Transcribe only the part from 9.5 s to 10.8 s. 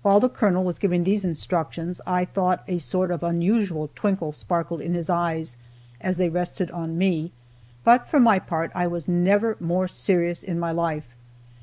more serious in my